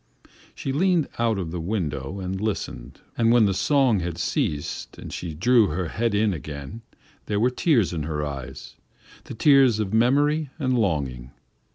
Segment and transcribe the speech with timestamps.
[0.55, 5.13] She leaned out of the window and listened and when the song had ceased and
[5.13, 6.81] she drew her head in again,
[7.27, 8.77] there were tears in her eyes
[9.25, 11.29] the tears of memory and longing.